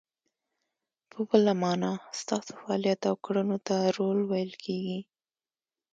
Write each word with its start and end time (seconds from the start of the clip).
په 1.09 1.19
بله 1.29 1.51
مانا، 1.61 1.91
ستاسو 2.19 2.51
فعالیت 2.59 3.01
او 3.09 3.15
کړنو 3.25 3.57
ته 3.67 3.75
رول 3.97 4.19
ویل 4.29 4.51
کیږي. 4.63 4.99